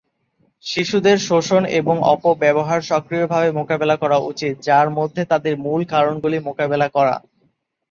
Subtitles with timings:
[0.63, 7.15] শিশুদের শোষণ এবং অপব্যবহার সক্রিয়ভাবে মোকাবেলা করা উচিত, যার মধ্যে তাদের মূল কারণগুলি মোকাবেলা করা।